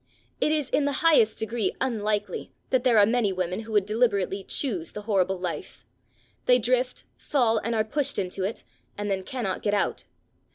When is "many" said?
3.05-3.31